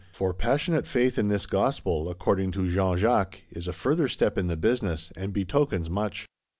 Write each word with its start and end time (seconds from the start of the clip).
_for 0.15 0.33
passionate 0.33 0.87
Faith 0.87 1.19
in 1.19 1.27
this 1.27 1.45
Gospel 1.45 2.09
according 2.09 2.51
to 2.53 2.67
Jean 2.67 2.97
Jacques 2.97 3.43
is 3.51 3.67
a 3.67 3.71
further 3.71 4.07
step 4.07 4.35
in 4.35 4.47
the 4.47 4.57
business; 4.57 5.13
and 5.15 5.31
betokens 5.31 5.91
much. 5.91 6.25